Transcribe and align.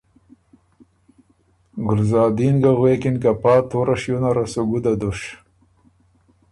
ګلزادین 1.87 2.55
ګه 2.63 2.71
غوېکِن 2.77 3.15
که 3.23 3.31
پا 3.41 3.53
توره 3.69 3.95
شیو 4.01 4.17
نره 4.23 4.45
سو 4.53 4.61
ګُده 4.71 4.93
دُش، 4.99 5.19